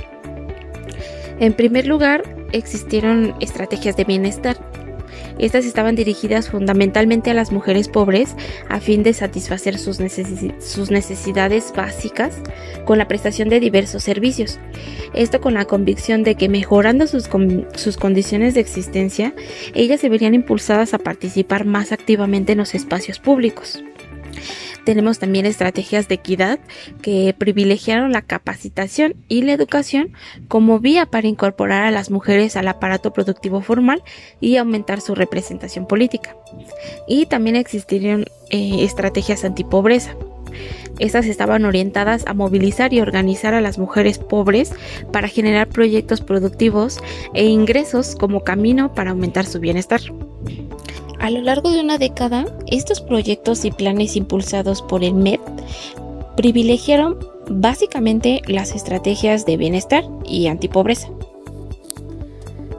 En 1.40 1.54
primer 1.54 1.87
lugar, 1.87 2.23
existieron 2.52 3.34
estrategias 3.40 3.96
de 3.96 4.04
bienestar, 4.04 4.58
estas 5.38 5.64
estaban 5.64 5.96
dirigidas 5.96 6.50
fundamentalmente 6.50 7.30
a 7.30 7.34
las 7.34 7.52
mujeres 7.52 7.88
pobres 7.88 8.34
a 8.68 8.80
fin 8.80 9.02
de 9.02 9.12
satisfacer 9.12 9.78
sus, 9.78 10.00
necesidades 10.00 11.72
básicas 11.74 12.36
con 12.84 12.98
la 12.98 13.08
prestación 13.08 13.48
de 13.48 13.60
diversos 13.60 14.02
servicios. 14.02 14.58
Esto 15.12 15.40
con 15.40 15.54
la 15.54 15.64
convicción 15.64 16.22
de 16.22 16.34
que 16.34 16.48
mejorando 16.48 17.06
sus, 17.06 17.28
condiciones 17.96 18.54
de 18.54 18.60
existencia, 18.60 19.34
ellas 19.74 20.00
se 20.00 20.08
verían 20.08 20.34
impulsadas 20.34 20.94
a 20.94 20.98
participar 20.98 21.64
más 21.64 21.92
activamente 21.92 22.52
en 22.52 22.58
los 22.58 22.74
espacios 22.74 23.18
públicos. 23.18 23.82
Tenemos 24.84 25.18
también 25.18 25.46
estrategias 25.46 26.08
de 26.08 26.16
equidad 26.16 26.58
que 27.02 27.34
privilegiaron 27.36 28.12
la 28.12 28.22
capacitación 28.22 29.14
y 29.28 29.42
la 29.42 29.52
educación 29.52 30.12
como 30.48 30.78
vía 30.78 31.06
para 31.06 31.26
incorporar 31.26 31.84
a 31.84 31.90
las 31.90 32.10
mujeres 32.10 32.56
al 32.56 32.68
aparato 32.68 33.12
productivo 33.12 33.60
formal 33.60 34.02
y 34.40 34.56
aumentar 34.56 35.00
su 35.00 35.14
representación 35.14 35.86
política. 35.86 36.36
Y 37.08 37.26
también 37.26 37.56
existieron 37.56 38.26
eh, 38.50 38.84
estrategias 38.84 39.44
antipobreza. 39.44 40.14
Estas 40.98 41.26
estaban 41.26 41.64
orientadas 41.64 42.24
a 42.26 42.34
movilizar 42.34 42.92
y 42.92 43.00
organizar 43.00 43.54
a 43.54 43.60
las 43.60 43.78
mujeres 43.78 44.18
pobres 44.18 44.72
para 45.12 45.28
generar 45.28 45.68
proyectos 45.68 46.20
productivos 46.20 47.00
e 47.34 47.46
ingresos 47.46 48.14
como 48.14 48.44
camino 48.44 48.94
para 48.94 49.10
aumentar 49.10 49.46
su 49.46 49.58
bienestar. 49.58 50.00
A 51.18 51.30
lo 51.30 51.40
largo 51.40 51.71
de 51.71 51.80
una 51.80 51.99
década, 51.99 52.44
estos 52.66 53.00
proyectos 53.00 53.64
y 53.64 53.71
planes 53.71 54.16
impulsados 54.16 54.83
por 54.83 55.04
el 55.04 55.14
MEP 55.14 55.40
privilegiaron 56.37 57.18
básicamente 57.49 58.42
las 58.47 58.75
estrategias 58.75 59.47
de 59.47 59.56
bienestar 59.56 60.04
y 60.25 60.47
antipobreza. 60.49 61.09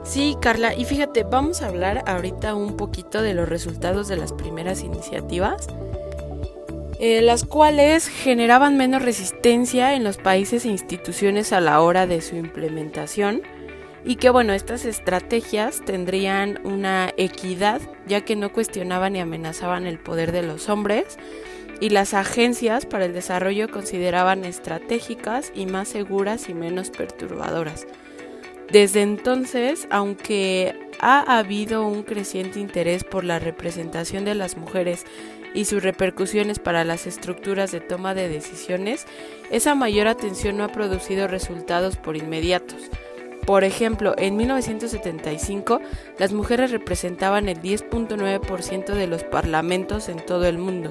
Sí, 0.04 0.36
Carla, 0.40 0.74
y 0.74 0.84
fíjate, 0.84 1.24
vamos 1.24 1.62
a 1.62 1.66
hablar 1.66 2.04
ahorita 2.06 2.54
un 2.54 2.76
poquito 2.76 3.22
de 3.22 3.34
los 3.34 3.48
resultados 3.48 4.06
de 4.06 4.16
las 4.16 4.32
primeras 4.32 4.82
iniciativas, 4.82 5.66
eh, 7.00 7.20
las 7.22 7.44
cuales 7.44 8.06
generaban 8.06 8.76
menos 8.76 9.02
resistencia 9.02 9.94
en 9.94 10.04
los 10.04 10.16
países 10.16 10.64
e 10.64 10.68
instituciones 10.68 11.52
a 11.52 11.60
la 11.60 11.80
hora 11.80 12.06
de 12.06 12.22
su 12.22 12.36
implementación 12.36 13.42
y 14.04 14.16
que 14.16 14.30
bueno, 14.30 14.52
estas 14.52 14.84
estrategias 14.84 15.82
tendrían 15.84 16.60
una 16.64 17.12
equidad 17.16 17.80
ya 18.06 18.20
que 18.20 18.36
no 18.36 18.52
cuestionaban 18.52 19.14
ni 19.14 19.20
amenazaban 19.20 19.86
el 19.86 19.98
poder 19.98 20.32
de 20.32 20.42
los 20.42 20.68
hombres 20.68 21.18
y 21.80 21.90
las 21.90 22.14
agencias 22.14 22.86
para 22.86 23.04
el 23.04 23.12
desarrollo 23.12 23.68
consideraban 23.68 24.44
estratégicas 24.44 25.52
y 25.54 25.66
más 25.66 25.88
seguras 25.88 26.48
y 26.48 26.54
menos 26.54 26.90
perturbadoras. 26.90 27.86
Desde 28.70 29.02
entonces, 29.02 29.86
aunque 29.90 30.74
ha 30.98 31.38
habido 31.38 31.86
un 31.86 32.02
creciente 32.02 32.58
interés 32.58 33.04
por 33.04 33.22
la 33.22 33.38
representación 33.38 34.24
de 34.24 34.34
las 34.34 34.56
mujeres 34.56 35.04
y 35.54 35.66
sus 35.66 35.82
repercusiones 35.82 36.58
para 36.58 36.84
las 36.84 37.06
estructuras 37.06 37.70
de 37.70 37.80
toma 37.80 38.14
de 38.14 38.28
decisiones, 38.28 39.06
esa 39.50 39.74
mayor 39.74 40.08
atención 40.08 40.56
no 40.56 40.64
ha 40.64 40.68
producido 40.68 41.28
resultados 41.28 41.96
por 41.96 42.16
inmediatos. 42.16 42.90
Por 43.46 43.62
ejemplo, 43.62 44.14
en 44.18 44.36
1975 44.36 45.80
las 46.18 46.32
mujeres 46.32 46.72
representaban 46.72 47.48
el 47.48 47.62
10.9% 47.62 48.86
de 48.86 49.06
los 49.06 49.22
parlamentos 49.22 50.08
en 50.08 50.18
todo 50.18 50.46
el 50.46 50.58
mundo. 50.58 50.90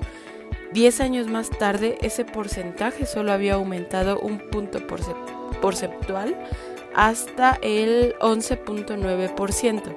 Diez 0.71 1.01
años 1.01 1.27
más 1.27 1.49
tarde 1.49 1.97
ese 2.01 2.25
porcentaje 2.25 3.05
solo 3.05 3.31
había 3.33 3.55
aumentado 3.55 4.19
un 4.19 4.39
punto 4.39 4.79
porcentual 5.61 6.35
hasta 6.95 7.59
el 7.61 8.15
11.9%. 8.19 9.95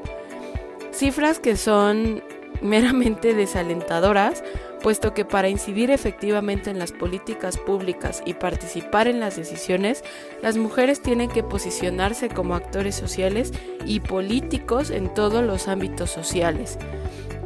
Cifras 0.93 1.39
que 1.39 1.57
son 1.57 2.23
meramente 2.61 3.35
desalentadoras 3.35 4.43
puesto 4.83 5.15
que 5.15 5.25
para 5.25 5.49
incidir 5.49 5.91
efectivamente 5.91 6.71
en 6.71 6.79
las 6.79 6.93
políticas 6.93 7.59
públicas 7.59 8.23
y 8.25 8.35
participar 8.35 9.09
en 9.09 9.21
las 9.21 9.37
decisiones, 9.37 10.05
las 10.43 10.57
mujeres 10.57 11.03
tienen 11.03 11.31
que 11.31 11.43
posicionarse 11.43 12.29
como 12.29 12.55
actores 12.55 12.95
sociales 12.95 13.53
y 13.85 14.01
políticos 14.01 14.91
en 14.91 15.13
todos 15.13 15.45
los 15.45 15.69
ámbitos 15.69 16.11
sociales. 16.11 16.79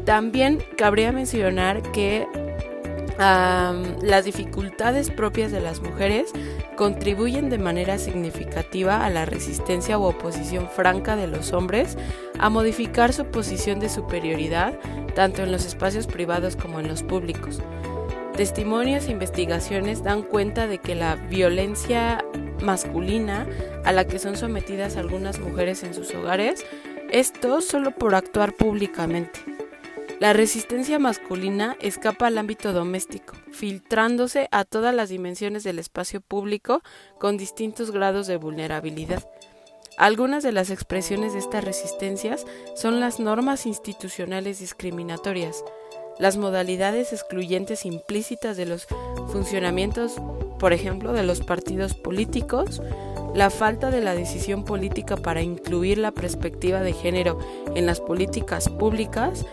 También 0.04 0.62
cabría 0.76 1.12
mencionar 1.12 1.82
que 1.92 2.26
las 3.18 4.24
dificultades 4.24 5.10
propias 5.10 5.52
de 5.52 5.60
las 5.60 5.80
mujeres 5.80 6.32
contribuyen 6.82 7.48
de 7.48 7.58
manera 7.58 7.96
significativa 7.96 9.06
a 9.06 9.08
la 9.08 9.24
resistencia 9.24 10.00
u 10.00 10.02
oposición 10.02 10.68
franca 10.68 11.14
de 11.14 11.28
los 11.28 11.52
hombres 11.52 11.96
a 12.40 12.50
modificar 12.50 13.12
su 13.12 13.26
posición 13.26 13.78
de 13.78 13.88
superioridad 13.88 14.76
tanto 15.14 15.44
en 15.44 15.52
los 15.52 15.64
espacios 15.64 16.08
privados 16.08 16.56
como 16.56 16.80
en 16.80 16.88
los 16.88 17.04
públicos. 17.04 17.60
Testimonios 18.36 19.06
e 19.06 19.12
investigaciones 19.12 20.02
dan 20.02 20.22
cuenta 20.24 20.66
de 20.66 20.78
que 20.78 20.96
la 20.96 21.14
violencia 21.14 22.24
masculina 22.60 23.46
a 23.84 23.92
la 23.92 24.04
que 24.04 24.18
son 24.18 24.36
sometidas 24.36 24.96
algunas 24.96 25.38
mujeres 25.38 25.84
en 25.84 25.94
sus 25.94 26.12
hogares, 26.12 26.66
esto 27.12 27.60
solo 27.60 27.92
por 27.92 28.16
actuar 28.16 28.54
públicamente. 28.54 29.51
La 30.22 30.32
resistencia 30.32 31.00
masculina 31.00 31.76
escapa 31.80 32.28
al 32.28 32.38
ámbito 32.38 32.72
doméstico, 32.72 33.34
filtrándose 33.50 34.46
a 34.52 34.64
todas 34.64 34.94
las 34.94 35.08
dimensiones 35.08 35.64
del 35.64 35.80
espacio 35.80 36.20
público 36.20 36.80
con 37.18 37.36
distintos 37.36 37.90
grados 37.90 38.28
de 38.28 38.36
vulnerabilidad. 38.36 39.28
Algunas 39.98 40.44
de 40.44 40.52
las 40.52 40.70
expresiones 40.70 41.32
de 41.32 41.40
estas 41.40 41.64
resistencias 41.64 42.46
son 42.76 43.00
las 43.00 43.18
normas 43.18 43.66
institucionales 43.66 44.60
discriminatorias, 44.60 45.64
las 46.20 46.36
modalidades 46.36 47.12
excluyentes 47.12 47.84
implícitas 47.84 48.56
de 48.56 48.66
los 48.66 48.86
funcionamientos, 49.32 50.12
por 50.60 50.72
ejemplo, 50.72 51.14
de 51.14 51.24
los 51.24 51.40
partidos 51.40 51.94
políticos, 51.94 52.80
la 53.34 53.50
falta 53.50 53.90
de 53.90 54.02
la 54.02 54.14
decisión 54.14 54.64
política 54.64 55.16
para 55.16 55.42
incluir 55.42 55.98
la 55.98 56.12
perspectiva 56.12 56.80
de 56.80 56.92
género 56.92 57.38
en 57.74 57.86
las 57.86 58.00
políticas 58.00 58.68
públicas, 58.68 59.46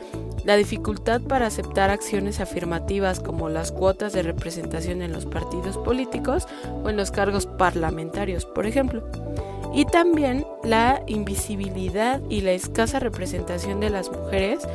la 0.50 0.58
dificultad 0.58 1.22
para 1.22 1.46
aceptar 1.46 1.92
acciones 1.92 2.40
afirmativas 2.40 3.20
como 3.20 3.50
las 3.50 3.72
cuotas 3.72 4.14
de 4.14 4.24
representación 4.24 5.04
en 5.04 5.12
los 5.12 5.28
partidos 5.28 5.78
políticos 5.78 6.48
o 6.84 6.90
en 6.90 6.98
los 6.98 7.12
cargos 7.12 7.46
parlamentarios, 7.46 8.46
por 8.46 8.66
ejemplo 8.66 9.04
y 9.76 9.86
también 9.86 10.48
la 10.64 11.04
invisibilidad 11.06 12.20
y 12.32 12.42
la 12.42 12.54
escasa 12.54 12.98
representación 12.98 13.80
de 13.80 13.92
las 13.92 14.12
mujeres 14.12 14.68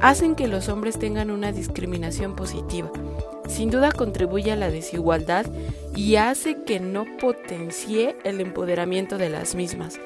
hacen 0.00 0.34
que 0.34 0.48
los 0.48 0.68
hombres 0.68 0.98
tengan 0.98 1.30
una 1.30 1.52
discriminación 1.52 2.34
positiva. 2.34 2.90
Sin 3.48 3.70
duda 3.70 3.92
contribuye 3.92 4.50
a 4.50 4.56
la 4.56 4.68
desigualdad 4.68 5.46
y 5.94 6.16
hace 6.16 6.64
que 6.64 6.80
no 6.80 7.04
potencie 7.20 8.16
el 8.24 8.40
empoderamiento 8.40 9.16
de 9.16 9.28
las 9.28 9.54
mismas. 9.54 10.00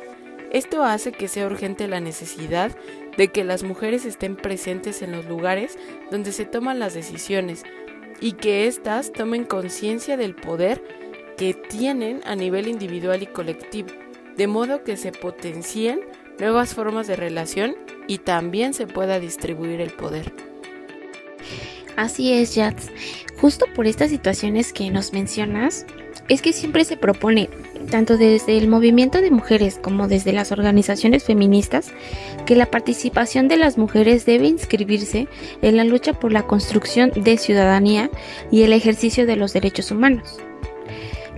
Esto 0.54 0.85
hace 0.85 1.11
que 1.11 1.26
sea 1.26 1.47
urgente 1.47 1.88
la 1.88 1.99
necesidad 1.99 2.71
de 3.16 3.28
que 3.28 3.44
las 3.44 3.62
mujeres 3.62 4.04
estén 4.04 4.37
presentes 4.37 5.02
en 5.02 5.12
los 5.12 5.26
lugares 5.26 5.78
donde 6.11 6.33
se 6.33 6.44
toman 6.44 6.78
las 6.78 6.94
decisiones 6.94 7.62
y 8.21 8.33
que 8.33 8.66
éstas 8.66 9.12
tomen 9.12 9.44
conciencia 9.44 10.16
del 10.16 10.35
poder 10.35 10.83
que 11.37 11.54
tienen 11.54 12.21
a 12.25 12.37
nivel 12.37 12.68
individual 12.68 13.23
y 13.23 13.26
colectivo 13.26 13.90
de 14.37 14.47
modo 14.47 14.85
que 14.85 14.97
se 14.97 15.12
potencien 15.12 16.00
nuevas 16.38 16.75
formas 16.75 17.06
de 17.06 17.16
relación 17.16 17.76
y 18.06 18.18
también 18.18 18.75
se 18.75 18.87
pueda 18.87 19.21
distribuir 19.21 19.80
el 19.80 19.92
poder. 19.92 20.33
Así 21.97 22.33
es, 22.33 22.54
Jats. 22.54 22.90
Justo 23.40 23.66
por 23.75 23.87
estas 23.87 24.11
situaciones 24.11 24.73
que 24.73 24.90
nos 24.90 25.12
mencionas, 25.12 25.87
es 26.28 26.43
que 26.43 26.52
siempre 26.52 26.85
se 26.85 26.97
propone, 26.97 27.50
tanto 27.90 28.16
desde 28.16 28.57
el 28.57 28.69
movimiento 28.69 29.21
de 29.21 29.31
mujeres 29.31 29.78
como 29.81 30.09
desde 30.09 30.33
las 30.33 30.52
organizaciones 30.52 31.25
feministas, 31.25 31.93
que 32.47 32.57
la 32.57 32.66
participación 32.66 33.49
de 33.49 33.57
las 33.57 33.78
mujeres 33.78 34.25
debe 34.25 34.47
inscribirse 34.47 35.28
en 35.62 35.76
la 35.76 35.85
lucha 35.85 36.14
por 36.14 36.33
la 36.33 36.47
construcción 36.47 37.12
de 37.14 37.37
ciudadanía 37.37 38.11
y 38.50 38.62
el 38.62 38.73
ejercicio 38.73 39.26
de 39.26 39.37
los 39.37 39.52
derechos 39.52 39.90
humanos. 39.90 40.38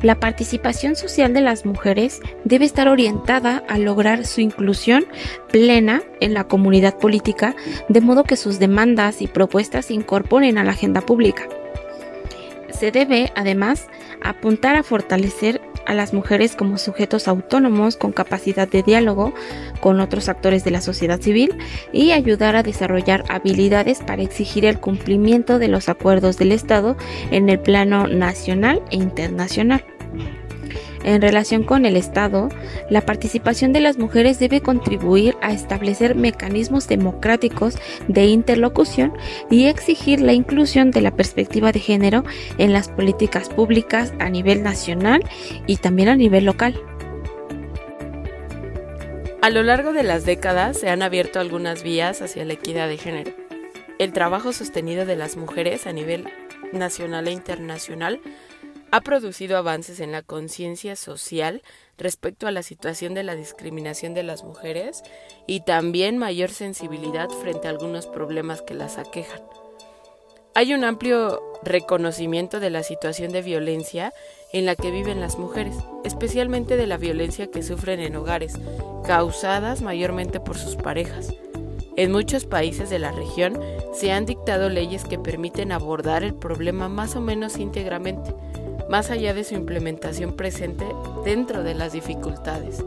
La 0.02 0.20
participación 0.20 0.94
social 0.94 1.32
de 1.32 1.40
las 1.40 1.64
mujeres 1.64 2.20
debe 2.44 2.66
estar 2.66 2.86
orientada 2.86 3.64
a 3.66 3.78
lograr 3.78 4.26
su 4.26 4.42
inclusión 4.42 5.06
plena 5.50 6.02
en 6.20 6.34
la 6.34 6.44
comunidad 6.44 6.98
política, 6.98 7.56
de 7.88 8.02
modo 8.02 8.24
que 8.24 8.36
sus 8.36 8.58
demandas 8.58 9.22
y 9.22 9.26
propuestas 9.26 9.86
se 9.86 9.94
incorporen 9.94 10.58
a 10.58 10.64
la 10.64 10.72
agenda 10.72 11.00
pública. 11.00 11.48
Se 12.70 12.90
debe, 12.90 13.32
además, 13.34 13.88
apuntar 14.28 14.76
a 14.76 14.82
fortalecer 14.82 15.60
a 15.86 15.94
las 15.94 16.12
mujeres 16.12 16.56
como 16.56 16.78
sujetos 16.78 17.28
autónomos 17.28 17.96
con 17.96 18.12
capacidad 18.12 18.68
de 18.68 18.82
diálogo 18.82 19.32
con 19.80 20.00
otros 20.00 20.28
actores 20.28 20.64
de 20.64 20.72
la 20.72 20.80
sociedad 20.80 21.20
civil 21.20 21.56
y 21.92 22.10
ayudar 22.10 22.56
a 22.56 22.62
desarrollar 22.62 23.24
habilidades 23.28 24.00
para 24.00 24.22
exigir 24.22 24.64
el 24.64 24.80
cumplimiento 24.80 25.58
de 25.58 25.68
los 25.68 25.88
acuerdos 25.88 26.38
del 26.38 26.52
Estado 26.52 26.96
en 27.30 27.48
el 27.48 27.60
plano 27.60 28.08
nacional 28.08 28.82
e 28.90 28.96
internacional. 28.96 29.84
En 31.06 31.22
relación 31.22 31.62
con 31.62 31.86
el 31.86 31.96
Estado, 31.96 32.48
la 32.90 33.00
participación 33.00 33.72
de 33.72 33.78
las 33.78 33.96
mujeres 33.96 34.40
debe 34.40 34.60
contribuir 34.60 35.36
a 35.40 35.52
establecer 35.52 36.16
mecanismos 36.16 36.88
democráticos 36.88 37.78
de 38.08 38.24
interlocución 38.26 39.12
y 39.48 39.66
exigir 39.66 40.20
la 40.20 40.32
inclusión 40.32 40.90
de 40.90 41.02
la 41.02 41.14
perspectiva 41.14 41.70
de 41.70 41.78
género 41.78 42.24
en 42.58 42.72
las 42.72 42.88
políticas 42.88 43.48
públicas 43.48 44.14
a 44.18 44.28
nivel 44.30 44.64
nacional 44.64 45.22
y 45.68 45.76
también 45.76 46.08
a 46.08 46.16
nivel 46.16 46.44
local. 46.44 46.74
A 49.42 49.50
lo 49.50 49.62
largo 49.62 49.92
de 49.92 50.02
las 50.02 50.24
décadas 50.24 50.76
se 50.76 50.88
han 50.88 51.02
abierto 51.02 51.38
algunas 51.38 51.84
vías 51.84 52.20
hacia 52.20 52.44
la 52.44 52.54
equidad 52.54 52.88
de 52.88 52.98
género. 52.98 53.30
El 54.00 54.12
trabajo 54.12 54.52
sostenido 54.52 55.06
de 55.06 55.14
las 55.14 55.36
mujeres 55.36 55.86
a 55.86 55.92
nivel 55.92 56.26
nacional 56.72 57.28
e 57.28 57.30
internacional 57.30 58.20
ha 58.96 59.02
producido 59.02 59.58
avances 59.58 60.00
en 60.00 60.10
la 60.10 60.22
conciencia 60.22 60.96
social 60.96 61.62
respecto 61.98 62.46
a 62.46 62.50
la 62.50 62.62
situación 62.62 63.12
de 63.12 63.24
la 63.24 63.34
discriminación 63.34 64.14
de 64.14 64.22
las 64.22 64.42
mujeres 64.42 65.02
y 65.46 65.60
también 65.60 66.16
mayor 66.16 66.48
sensibilidad 66.48 67.28
frente 67.28 67.68
a 67.68 67.72
algunos 67.72 68.06
problemas 68.06 68.62
que 68.62 68.72
las 68.72 68.96
aquejan. 68.96 69.42
Hay 70.54 70.72
un 70.72 70.82
amplio 70.82 71.42
reconocimiento 71.62 72.58
de 72.58 72.70
la 72.70 72.82
situación 72.82 73.32
de 73.32 73.42
violencia 73.42 74.14
en 74.54 74.64
la 74.64 74.76
que 74.76 74.90
viven 74.90 75.20
las 75.20 75.36
mujeres, 75.36 75.76
especialmente 76.02 76.78
de 76.78 76.86
la 76.86 76.96
violencia 76.96 77.50
que 77.50 77.62
sufren 77.62 78.00
en 78.00 78.16
hogares, 78.16 78.54
causadas 79.06 79.82
mayormente 79.82 80.40
por 80.40 80.56
sus 80.56 80.74
parejas. 80.76 81.34
En 81.96 82.12
muchos 82.12 82.46
países 82.46 82.88
de 82.88 82.98
la 82.98 83.12
región 83.12 83.60
se 83.92 84.12
han 84.12 84.24
dictado 84.24 84.70
leyes 84.70 85.04
que 85.04 85.18
permiten 85.18 85.70
abordar 85.70 86.24
el 86.24 86.34
problema 86.34 86.88
más 86.88 87.14
o 87.14 87.20
menos 87.20 87.58
íntegramente, 87.58 88.34
más 88.88 89.10
allá 89.10 89.34
de 89.34 89.44
su 89.44 89.54
implementación 89.54 90.34
presente 90.34 90.86
dentro 91.24 91.62
de 91.62 91.74
las 91.74 91.92
dificultades. 91.92 92.84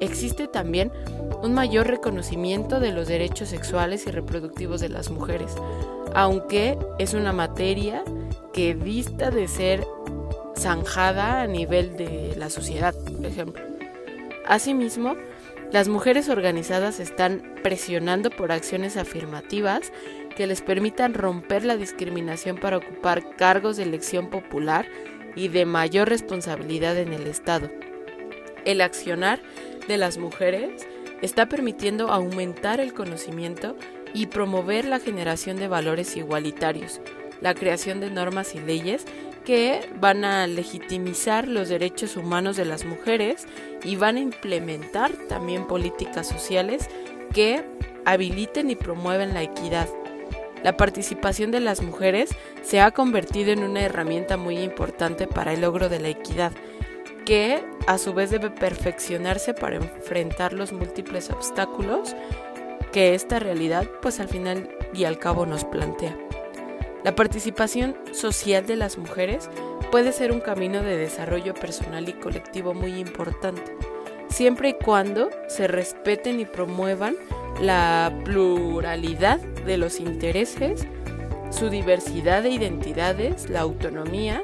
Existe 0.00 0.46
también 0.46 0.92
un 1.42 1.54
mayor 1.54 1.86
reconocimiento 1.88 2.80
de 2.80 2.92
los 2.92 3.08
derechos 3.08 3.48
sexuales 3.48 4.06
y 4.06 4.10
reproductivos 4.10 4.80
de 4.80 4.88
las 4.88 5.10
mujeres, 5.10 5.54
aunque 6.14 6.78
es 6.98 7.14
una 7.14 7.32
materia 7.32 8.04
que 8.52 8.74
dista 8.74 9.30
de 9.30 9.48
ser 9.48 9.86
zanjada 10.56 11.42
a 11.42 11.46
nivel 11.46 11.96
de 11.96 12.34
la 12.36 12.50
sociedad, 12.50 12.94
por 12.94 13.26
ejemplo. 13.26 13.62
Asimismo, 14.46 15.16
las 15.72 15.88
mujeres 15.88 16.28
organizadas 16.28 16.98
están 16.98 17.42
presionando 17.62 18.30
por 18.30 18.52
acciones 18.52 18.96
afirmativas 18.96 19.92
que 20.34 20.46
les 20.46 20.62
permitan 20.62 21.14
romper 21.14 21.64
la 21.64 21.76
discriminación 21.76 22.56
para 22.56 22.78
ocupar 22.78 23.36
cargos 23.36 23.76
de 23.76 23.82
elección 23.82 24.30
popular 24.30 24.86
y 25.38 25.46
de 25.48 25.64
mayor 25.64 26.08
responsabilidad 26.08 26.98
en 26.98 27.12
el 27.12 27.28
Estado. 27.28 27.70
El 28.64 28.80
accionar 28.80 29.40
de 29.86 29.96
las 29.96 30.18
mujeres 30.18 30.86
está 31.22 31.46
permitiendo 31.46 32.10
aumentar 32.10 32.80
el 32.80 32.92
conocimiento 32.92 33.76
y 34.12 34.26
promover 34.26 34.84
la 34.84 34.98
generación 34.98 35.56
de 35.56 35.68
valores 35.68 36.16
igualitarios, 36.16 37.00
la 37.40 37.54
creación 37.54 38.00
de 38.00 38.10
normas 38.10 38.56
y 38.56 38.58
leyes 38.58 39.04
que 39.44 39.88
van 40.00 40.24
a 40.24 40.46
legitimizar 40.48 41.46
los 41.46 41.68
derechos 41.68 42.16
humanos 42.16 42.56
de 42.56 42.64
las 42.64 42.84
mujeres 42.84 43.46
y 43.84 43.94
van 43.94 44.16
a 44.16 44.20
implementar 44.20 45.12
también 45.28 45.66
políticas 45.68 46.28
sociales 46.28 46.88
que 47.32 47.64
habiliten 48.04 48.70
y 48.70 48.76
promueven 48.76 49.34
la 49.34 49.42
equidad, 49.42 49.88
la 50.62 50.76
participación 50.76 51.50
de 51.50 51.60
las 51.60 51.82
mujeres 51.82 52.30
se 52.62 52.80
ha 52.80 52.90
convertido 52.90 53.52
en 53.52 53.62
una 53.62 53.82
herramienta 53.82 54.36
muy 54.36 54.58
importante 54.58 55.26
para 55.26 55.52
el 55.52 55.60
logro 55.60 55.88
de 55.88 56.00
la 56.00 56.08
equidad, 56.08 56.52
que 57.24 57.62
a 57.86 57.98
su 57.98 58.14
vez 58.14 58.30
debe 58.30 58.50
perfeccionarse 58.50 59.54
para 59.54 59.76
enfrentar 59.76 60.52
los 60.52 60.72
múltiples 60.72 61.30
obstáculos 61.30 62.16
que 62.92 63.14
esta 63.14 63.38
realidad 63.38 63.86
pues 64.00 64.18
al 64.18 64.28
final 64.28 64.70
y 64.94 65.04
al 65.04 65.18
cabo 65.18 65.46
nos 65.46 65.64
plantea. 65.64 66.16
La 67.04 67.14
participación 67.14 67.96
social 68.12 68.66
de 68.66 68.76
las 68.76 68.98
mujeres 68.98 69.48
puede 69.90 70.12
ser 70.12 70.32
un 70.32 70.40
camino 70.40 70.82
de 70.82 70.96
desarrollo 70.96 71.54
personal 71.54 72.08
y 72.08 72.14
colectivo 72.14 72.74
muy 72.74 72.98
importante, 72.98 73.62
siempre 74.28 74.70
y 74.70 74.74
cuando 74.74 75.30
se 75.48 75.68
respeten 75.68 76.40
y 76.40 76.44
promuevan 76.44 77.16
la 77.60 78.12
pluralidad 78.24 79.40
de 79.40 79.76
los 79.76 80.00
intereses, 80.00 80.86
su 81.50 81.70
diversidad 81.70 82.42
de 82.42 82.50
identidades, 82.50 83.48
la 83.48 83.60
autonomía, 83.60 84.42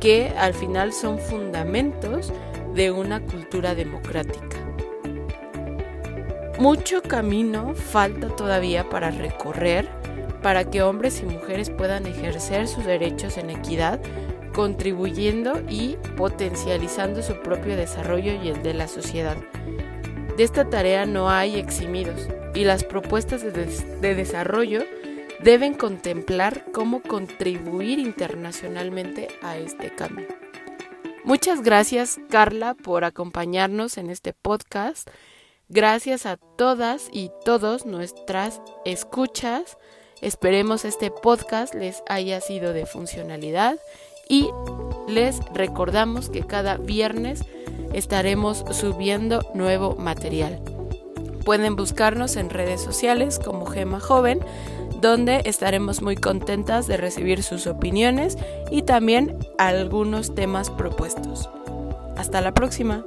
que 0.00 0.32
al 0.38 0.54
final 0.54 0.92
son 0.92 1.18
fundamentos 1.18 2.32
de 2.74 2.90
una 2.90 3.20
cultura 3.20 3.74
democrática. 3.74 4.56
Mucho 6.58 7.02
camino 7.02 7.74
falta 7.74 8.28
todavía 8.28 8.88
para 8.88 9.10
recorrer 9.10 9.88
para 10.46 10.64
que 10.70 10.80
hombres 10.80 11.20
y 11.22 11.26
mujeres 11.26 11.70
puedan 11.70 12.06
ejercer 12.06 12.68
sus 12.68 12.84
derechos 12.84 13.36
en 13.36 13.50
equidad, 13.50 14.00
contribuyendo 14.54 15.60
y 15.68 15.96
potencializando 16.16 17.20
su 17.22 17.40
propio 17.40 17.76
desarrollo 17.76 18.32
y 18.40 18.50
el 18.50 18.62
de 18.62 18.74
la 18.74 18.86
sociedad. 18.86 19.36
De 20.36 20.44
esta 20.44 20.68
tarea 20.68 21.04
no 21.04 21.28
hay 21.28 21.56
eximidos 21.58 22.28
y 22.56 22.64
las 22.64 22.84
propuestas 22.84 23.42
de, 23.42 24.14
desarrollo 24.14 24.82
deben 25.40 25.74
contemplar 25.74 26.64
cómo 26.72 27.02
contribuir 27.02 27.98
internacionalmente 27.98 29.28
a 29.42 29.58
este 29.58 29.94
cambio. 29.94 30.26
Muchas 31.22 31.62
gracias 31.62 32.18
Carla 32.30 32.74
por 32.74 33.04
acompañarnos 33.04 33.98
en 33.98 34.10
este 34.10 34.32
podcast. 34.32 35.08
Gracias 35.68 36.24
a 36.24 36.36
todas 36.36 37.08
y 37.12 37.30
todos 37.44 37.84
nuestras 37.84 38.62
escuchas. 38.84 39.76
Esperemos 40.22 40.86
este 40.86 41.10
podcast 41.10 41.74
les 41.74 42.02
haya 42.08 42.40
sido 42.40 42.72
de 42.72 42.86
funcionalidad 42.86 43.76
y 44.30 44.48
les 45.08 45.40
recordamos 45.52 46.30
que 46.30 46.46
cada 46.46 46.78
viernes 46.78 47.42
estaremos 47.92 48.64
subiendo 48.70 49.42
nuevo 49.54 49.96
material. 49.96 50.75
Pueden 51.46 51.76
buscarnos 51.76 52.34
en 52.34 52.50
redes 52.50 52.82
sociales 52.82 53.38
como 53.38 53.66
Gema 53.66 54.00
Joven, 54.00 54.40
donde 55.00 55.42
estaremos 55.44 56.02
muy 56.02 56.16
contentas 56.16 56.88
de 56.88 56.96
recibir 56.96 57.44
sus 57.44 57.68
opiniones 57.68 58.36
y 58.68 58.82
también 58.82 59.38
algunos 59.56 60.34
temas 60.34 60.70
propuestos. 60.70 61.48
Hasta 62.16 62.40
la 62.40 62.52
próxima. 62.52 63.04